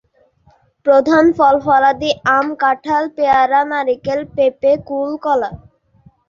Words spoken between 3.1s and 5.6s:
পেয়ারা, নারিকেল, পেঁপে, কূল, কলা।